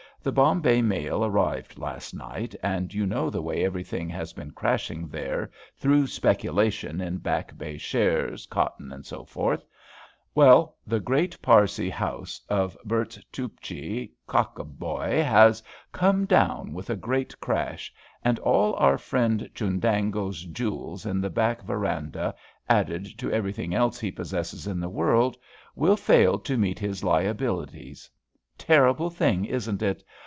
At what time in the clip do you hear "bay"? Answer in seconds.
7.57-7.79